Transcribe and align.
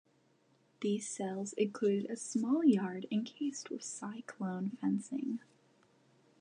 These 0.79 1.07
cells 1.07 1.53
included 1.53 2.09
a 2.09 2.15
small 2.15 2.63
yard 2.63 3.05
encased 3.11 3.69
with 3.69 3.83
cyclone 3.83 4.71
fencing. 4.81 5.41